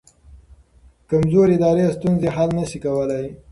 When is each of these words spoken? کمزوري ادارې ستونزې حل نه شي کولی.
کمزوري 1.09 1.53
ادارې 1.57 1.85
ستونزې 1.95 2.27
حل 2.35 2.49
نه 2.57 2.65
شي 2.69 2.79
کولی. 2.85 3.25